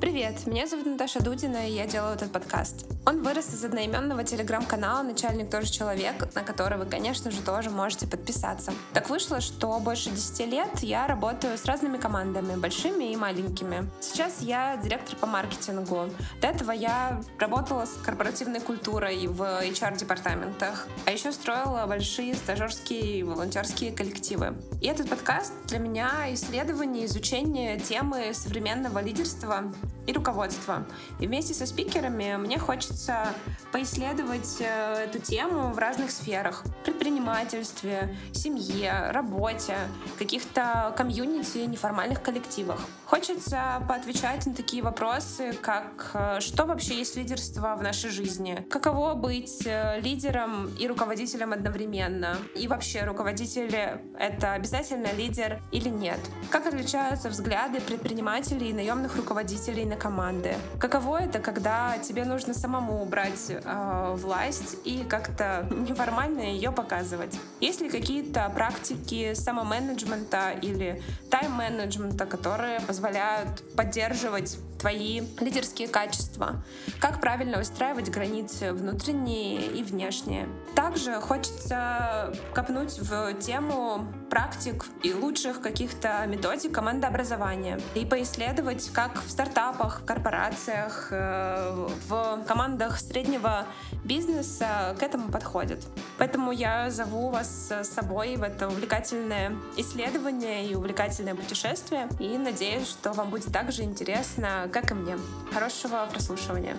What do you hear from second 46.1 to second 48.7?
э, что вообще есть лидерство в нашей жизни?